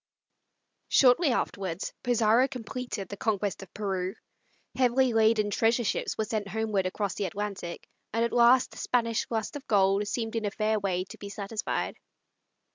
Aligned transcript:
Shortly 0.87 1.29
afterwards, 1.31 1.93
Pizarro 2.01 2.47
completed 2.47 3.07
the 3.07 3.17
conquest 3.17 3.61
of 3.61 3.71
Peru. 3.71 4.15
Heavily 4.73 5.13
laden 5.13 5.51
treasure 5.51 5.83
ships 5.83 6.17
were 6.17 6.25
sent 6.25 6.47
homeward 6.47 6.87
across 6.87 7.13
the 7.13 7.25
Atlantic, 7.25 7.87
and 8.11 8.25
at 8.25 8.33
last 8.33 8.71
the 8.71 8.77
Spanish 8.77 9.27
lust 9.29 9.55
of 9.55 9.67
gold 9.67 10.07
seemed 10.07 10.35
in 10.35 10.45
a 10.45 10.49
fair 10.49 10.79
way 10.79 11.03
to 11.03 11.19
be 11.19 11.29
satisfied. 11.29 11.97